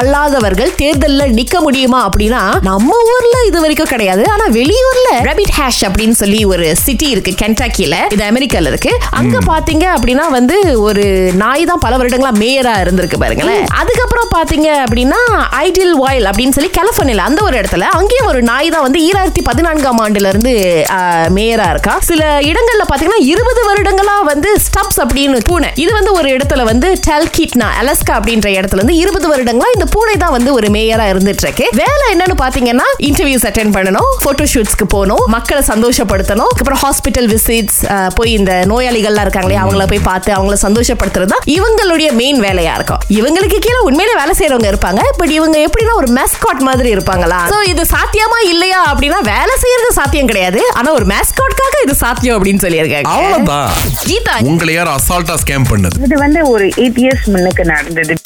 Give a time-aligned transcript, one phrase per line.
[0.00, 4.22] அல்லாதவர்கள் தேர்தல்ல நிக்க முடியுமா அப்படின்னா நம்ம ஊர்ல இது வரைக்கும் கிடையாது.
[4.34, 8.92] ஆனா வெளியூர்ல ரபிட் ஹேஷ் அப்படின்னு சொல்லி ஒரு சிட்டி இருக்கு கென்டாக்கில இது அமெரிக்கால இருக்கு.
[9.20, 11.04] அங்க பாத்தீங்க அப்படின்னா வந்து ஒரு
[11.42, 13.64] நாய் தான் பல வருடங்களா மேயரா இருந்திருக்கு பாருங்களேன்.
[13.80, 15.20] அதுக்கப்புறம் பாத்தீங்க அப்படின்னா
[15.64, 20.00] ஐடியல் வாயில் அப்படின்னு சொல்லி கலிபோர்னியால அந்த ஒரு இடத்துல அங்கேயும் ஒரு நாய் தான் வந்து ஈராயிரத்தி பதினான்காம்
[20.04, 20.54] ஆண்டுல இருந்து
[21.36, 21.94] மேயரா இருக்கா.
[22.10, 25.70] சில இடங்கள்ல பாத்தீங்கன்னா இருபது வருடங்களா வந்து ஸ்டப்ஸ் அப்படின்னு பூனை.
[25.84, 30.34] இது வந்து ஒரு இடத்துல வந்து டெல்கிட்னா அலஸ்கா அப்படின்ற இடத்துல இருந்து இருபது வருடங்களா இந்த பூனை தான்
[30.36, 35.62] வந்து ஒரு மேயரா இருந்துட்டு இருக்கு வேலை என்னன்னு பாத்தீங்கன்னா இன்டர்வியூஸ் அட்டென்ட் பண்ணணும் போட்டோ ஷூட்ஸ்க்கு போகணும் மக்களை
[35.72, 37.80] சந்தோஷப்படுத்தணும் அப்புறம் ஹாஸ்பிட்டல் விசிட்ஸ்
[38.18, 43.02] போய் இந்த நோயாளிகள்லாம் இருக்காங்களே அவங்கள போய் பார்த்து அவங்கள சந்தோஷப்படுத்துறது தான் இவங்களுடைய மெயின் வேலையா இருக்கும்.
[43.18, 47.40] இவங்களுக்கு கீழே உண்மையிலே வேலை செய்யறவங்க இருப்பாங்க பட் இவங்க எப்படின்னா ஒரு மேஸ்காட் மாதிரி இருப்பாங்களா?
[47.52, 50.62] சோ இது சாத்தியமா இல்லையா அப்படின்னா வேலை செய்யறது சாத்தியம் கிடையாது.
[50.78, 53.10] ஆனா ஒரு மேஸ்காட்காக இது சாத்தியம் அப்படின்னு சொல்லியிருக்காங்க.
[53.16, 53.70] அவ்வளவுதான்.
[54.08, 54.36] கீதா.
[54.52, 56.02] உங்களை யார் அசால்ட்டா ஸ்கேம் பண்ணது?
[56.08, 58.16] இது வந்து ஒரு எயிட் இயர்ஸ் முன்னுக்கு நடந்தது.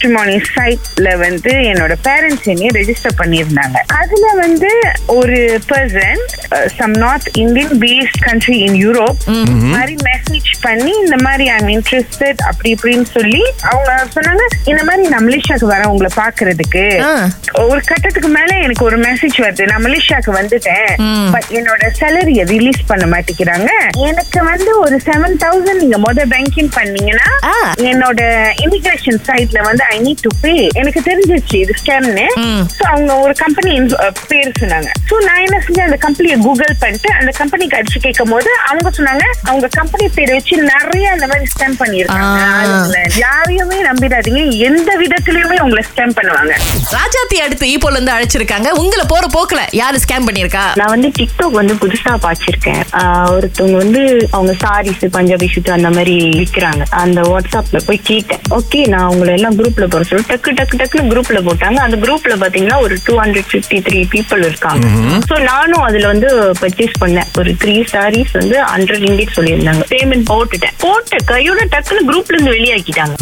[0.00, 3.78] மேட்ரிமோனி சைட்ல வந்து என்னோட பேரண்ட்ஸ் என்னைய ரெஜிஸ்டர் பண்ணியிருந்தாங்க.
[4.00, 4.70] அதுல வந்து
[5.16, 5.38] ஒரு
[5.70, 6.22] person
[6.78, 9.20] some north Indian based country in Europe
[9.74, 15.26] மாதிரி மெசேஜ் பண்ணி இந்த மாதிரி ஐம் இன்ட்ரெஸ்டட் அப்படி இப்படின்னு சொல்லி அவங்க சொன்னாங்க இந்த மாதிரி நான்
[15.28, 16.84] மலேசியாக்கு வரேன் உங்களை பாக்குறதுக்கு.
[17.64, 20.90] ஒரு கட்டத்துக்கு மேல எனக்கு ஒரு மெசேஜ் வருது நான் மலேசியாக்கு வந்துட்டேன்
[21.34, 23.70] பட் என்னோட சேலரிய ரிலீஸ் பண்ண மாட்டேங்கிறாங்க.
[24.08, 27.28] எனக்கு வந்து ஒரு செவன் தௌசண்ட் நீங்க மொத பேங்கிங் பண்ணீங்கன்னா.
[27.90, 28.20] என்னோட
[28.64, 32.26] இமிகிரேஷன் சைட்ல வந்து ஐ நீட் டு பே எனக்கு தெரிஞ்சிருச்சு இது ஸ்கேம்னு
[32.76, 33.72] சோ அவங்க ஒரு கம்பெனி
[34.30, 34.90] பேர் சொன்னாங்க.
[35.10, 35.86] சோ நான் என்ன செஞ்சேன்?
[35.88, 40.56] அந்த கம்பெனியை கூகுள் பண்ணிட்டு அந்த கம்பெனிக்கு அடிச்சு கேட்கும் போது அவங்க சொன்னாங்க அவங்க கம்பெனி பேரை வச்சு
[40.72, 41.78] நிறைய அந்த மாதிரி ஸ்கேம்.
[41.80, 44.42] அதுல யாரையுமே நம்பிடாதீங்க.
[44.68, 46.52] எந்த விதத்திலயுமே உங்களை ஸ்கேம் பண்ணுவாங்க.
[46.96, 48.68] ராஜாத்தி அடுத்து ஈப்போல இருந்து அழைச்சிருக்காங்க.
[48.82, 52.82] உங்களை போற போக்குல யாரு ஸ்கேம் பண்ணிருக்கா நான் வந்து டிக்டாக் வந்து புதுசா பாய்ச்சிருக்கேன்
[53.36, 54.02] ஒருத்தவங்க வந்து
[54.36, 58.42] அவங்க சாரீஸ் பஞ்சாபி ஷூட் அந்த மாதிரி விற்கிறாங்க அந்த வாட்ஸ்அப்ல போய் கேட்டேன்.
[58.58, 61.78] ஓகே நான் உங்களை எல்லாம் குரூப்ல போற சொல்லி டக்கு டக்கு டக்குன்னு குரூப்ல போட்டாங்க.
[61.84, 64.84] அந்த குரூப்ல பாத்தீங்கன்னா ஒரு two hundred fifty three people இருக்காங்க
[65.28, 66.28] சோ நானும் அதுல வந்து
[66.60, 67.28] பர்ச்சேஸ் பண்ணேன்.
[67.40, 69.82] ஒரு த்ரீ சாரீஸ் வந்து ஹண்ட்ரட் இண்டிட் சொல்லியிருந்தாங்க.
[69.92, 70.74] பேமெண்ட் போட்டுட்டேன்.
[70.84, 73.14] போட்ட கையோட டக்குன்னு குரூப்ல இருந்து வெளியாக்கிட்டாங்க.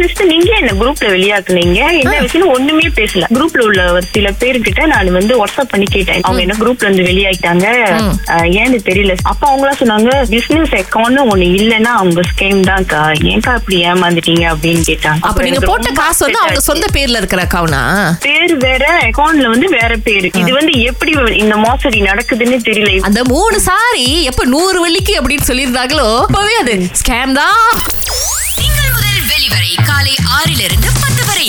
[0.00, 1.80] சிஸ்டர் நீங்க என்ன குரூப்ல வெளியாக்குனீங்க?
[2.02, 3.24] என்ன விஷயம் ஒண்ணுமே பேசல.
[3.36, 6.22] குரூப்ல உள்ள ஒரு சில பேர்கிட்ட நான் வந்து வாட்ஸ்அப் பண்ணி கேட்டேன்.
[6.22, 7.66] அவங்க என்ன குரூப்ல இருந்து வெளியாயிட்டாங்க
[8.34, 9.12] அஹ், ஏன்னு தெரியல.
[9.32, 10.96] அப்ப அவங்களா சொன்னாங்க பிசினஸ் அக்கௌண்ட்
[11.32, 13.02] ஒண்ணு இல்லைன்னா அவங்க ஸ்கேம் தான்க்கா.
[13.32, 14.44] ஏன்க்கா அப்படி ஏமாந்துட்டீங்க?
[14.54, 15.20] அப்படின்னு கேட்டாங்க.
[15.28, 17.82] அப்ப நீங்க போட்ட ரொம்ப காசு வந்து அவங்க சொந்த பேர்ல இருக்கிற அக்கௌண்டா
[18.26, 20.28] பேர் வேற அக்கௌண்ட்ல வந்து வேற பேரு.
[20.42, 21.12] இது வந்து எப்படி
[21.42, 22.90] இந்த மோசடி நடக்குதுன்னு தெரியல.
[23.08, 27.62] அந்த மூணு சாரி எப்ப நூறு வெள்ளிக்கு அப்படின்னு சொல்லியிருந்தாங்களோ அப்பவே அது ஸ்கேம் தான்.
[28.60, 31.48] திங்கள் முதல் வெளிவரை காலை ஆறிலிருந்து பத்து வரை.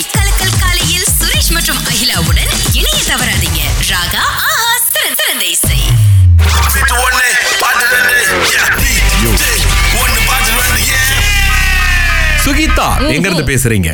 [12.50, 13.90] சுகிதா எங்க இருந்து பேசுறீங்க?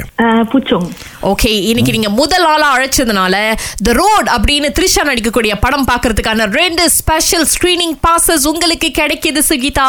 [0.51, 0.85] புச்சோங்.
[1.31, 3.35] ஓகே இன்னைக்கு நீங்க முதல் ஆளா அழைச்சதுனால
[3.88, 9.88] த ரோட் அப்படின்னு த்ரிஷா நடிக்கக்கூடிய படம் பார்க்கிறதுக்கான ரெண்டு ஸ்பெஷல் ஸ்கிரீனிங் பாசஸ் உங்களுக்கு கிடைக்குது சுகிதா.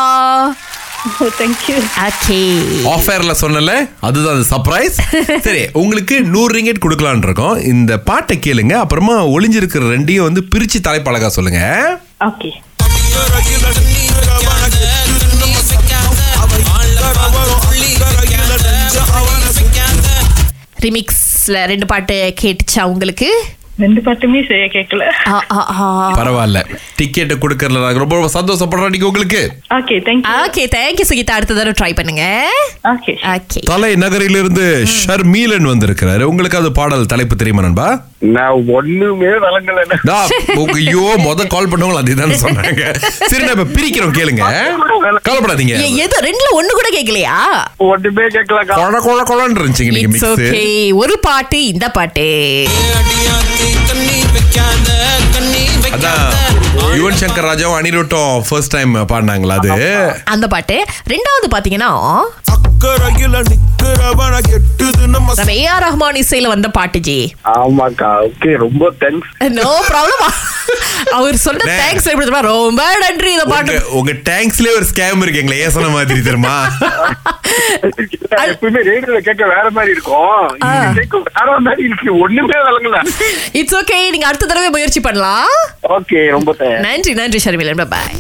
[2.95, 3.73] ஆஃபர்ல சொன்னல
[4.09, 4.97] அதுதான் அது சர்ப்ரைஸ்
[5.47, 7.57] சரி உங்களுக்கு நூறு ரிங்கெட் கொடுக்கலான் இருக்கோம்.
[7.73, 11.63] இந்த பாட்டை கேளுங்க அப்புறமா ஒளிஞ்சிருக்கிற ரெண்டையும் வந்து பிரிச்சு தலைப்பழகா சொல்லுங்க.
[12.31, 12.53] ஓகே
[20.81, 23.29] ரிமிக்ஸ்ல ரெண்டு பாட்டு கேட்டுச்சா உங்களுக்கு?
[23.79, 26.15] ரெண்டு பாட்டுமே சரியா கேட்கல ஆ, ஆ, ஆ.
[26.17, 26.61] பரவாயில்ல.
[26.97, 29.51] டிக்கெட் கொடுக்கறதுல நாங்க ரொம்ப ரொம்ப சந்தோஷப்படுறோம் உங்களுக்கு.
[29.75, 30.67] ஓகே தேங்க்யூ ஓகே
[31.09, 32.25] சுகிதா அடுத்த தடவை ட்ரை பண்ணுங்க.
[32.85, 36.23] ஓகே ஓகே தலை நகரிலிருந்து ஷர்மீலன் வந்திருக்கிறாரு.
[36.23, 37.89] உங்களுக்கு அது பாடல் தலைப்பு தெரியுமா நண்பா?
[38.19, 39.27] நான் ஒண்ணுமே
[40.75, 42.85] ஐயோ முத கால் பண்ணவங்க அதுதான் சொன்னாங்க.
[43.27, 44.45] சரி பிரிக்கிறோம் கேளுங்க.
[45.25, 45.75] கவலைப்படாதீங்க.
[45.81, 47.37] ஏ, எது ரெண்டுல ஒண்ணு கூட கேட்கலையா
[47.77, 52.27] ஒண்ணுமே கேட்கலக்கா கொழ கொழ கொழன்னு இருந்துச்சு ஒரு பாட்டு இந்த பாட்டு.
[56.97, 59.73] யுவன் சங்கர் ராஜாவும் அனிருட்டும் ஃபர்ஸ்ட் டைம் பாடினாங்களா அது?
[60.27, 60.77] அந்த பாட்டு.
[61.13, 61.91] ரெண்டாவது பாத்தீங்கன்னா
[62.55, 67.19] அக்கறையில நிக்கிறவன கெட்டுது நம்ம ஏ ஆர் ரஹ்மான் இசையில வந்த பாட்டு ஜி.
[67.55, 70.25] ஆமாக்கா ஓகே ரொம்ப தேங்க்ஸ் நோ ப்ராப்ளம்
[71.17, 71.75] அவர் சொன்ன டே.
[71.81, 72.43] தேங்க்ஸ் எப்படி தெரியுமா?
[72.53, 73.77] ரொம்ப நன்றி இந்த பாட்டு.
[73.99, 76.57] உங்க டேங்க்ஸ்லயே ஒரு ஸ்கேம் இருக்கு எங்களை ஏசன மாதிரி தெரியுமா?
[78.35, 80.47] எப்பவுமே ரேடியோல கேட்க வேற மாதிரி இருக்கும்.
[80.57, 82.19] இது கேட்க வேற மாதிரி இருக்கு.
[82.19, 83.01] ஒண்ணுமே விளங்கல.
[83.53, 85.55] இட்ஸ் ஓகே நீங்க அடுத்த தடவை முயற்சி பண்ணலாம்.
[85.89, 88.17] ஓகே ரொம்ப நன்றி நன்றி ஷர்மிலன் பாய்